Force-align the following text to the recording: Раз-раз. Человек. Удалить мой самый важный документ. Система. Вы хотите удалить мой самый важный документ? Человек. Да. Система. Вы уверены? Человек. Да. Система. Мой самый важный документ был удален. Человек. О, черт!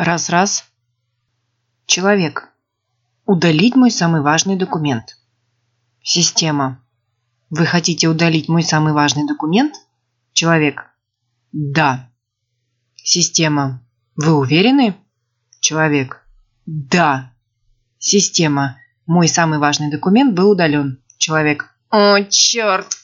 Раз-раз. 0.00 0.64
Человек. 1.84 2.48
Удалить 3.26 3.76
мой 3.76 3.90
самый 3.90 4.22
важный 4.22 4.56
документ. 4.56 5.18
Система. 6.02 6.82
Вы 7.50 7.66
хотите 7.66 8.08
удалить 8.08 8.48
мой 8.48 8.62
самый 8.62 8.94
важный 8.94 9.26
документ? 9.26 9.74
Человек. 10.32 10.86
Да. 11.52 12.08
Система. 12.96 13.82
Вы 14.16 14.32
уверены? 14.32 14.96
Человек. 15.60 16.26
Да. 16.64 17.34
Система. 17.98 18.78
Мой 19.04 19.28
самый 19.28 19.58
важный 19.58 19.90
документ 19.90 20.34
был 20.34 20.52
удален. 20.52 21.02
Человек. 21.18 21.74
О, 21.90 22.24
черт! 22.24 22.99